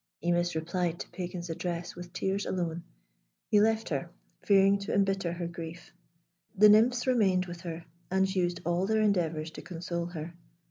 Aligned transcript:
Imis 0.23 0.55
replied 0.55 0.99
to 0.99 1.09
Pagan's 1.11 1.51
address 1.51 1.95
with 1.95 2.11
tears 2.11 2.47
alone. 2.47 2.81
He 3.49 3.61
left 3.61 3.89
her, 3.89 4.09
fearing 4.43 4.79
to 4.79 4.91
embitter 4.95 5.31
her 5.33 5.45
grief. 5.45 5.93
The 6.55 6.69
nymphs 6.69 7.05
remained 7.05 7.45
with 7.45 7.61
her, 7.61 7.85
and 8.09 8.35
used 8.35 8.61
all 8.65 8.87
their 8.87 9.03
endeavours 9.03 9.51
to 9.51 9.61
console 9.61 10.07
her. 10.07 10.33